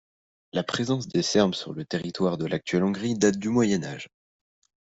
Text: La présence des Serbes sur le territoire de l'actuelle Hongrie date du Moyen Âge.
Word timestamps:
La 0.53 0.63
présence 0.63 1.07
des 1.07 1.21
Serbes 1.21 1.53
sur 1.53 1.73
le 1.73 1.85
territoire 1.85 2.39
de 2.39 2.47
l'actuelle 2.47 2.83
Hongrie 2.85 3.13
date 3.13 3.37
du 3.37 3.49
Moyen 3.49 3.83
Âge. 3.83 4.07